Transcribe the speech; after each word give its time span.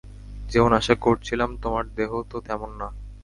যেমন 0.49 0.71
আশা 0.73 0.95
করছিলাম 0.95 1.49
তোমার 1.61 1.85
দেহ 1.95 2.11
তো 2.29 2.37
তেমন 2.41 2.71
না। 2.81 2.87